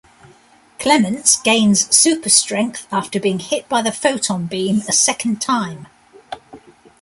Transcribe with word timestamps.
Clements 0.79 1.39
gains 1.39 1.87
super-strength 1.95 2.87
after 2.91 3.19
being 3.19 3.37
hit 3.37 3.69
by 3.69 3.83
the 3.83 3.91
photon 3.91 4.47
beam 4.47 4.81
a 4.89 4.91
second 4.91 5.39
time. 5.43 5.85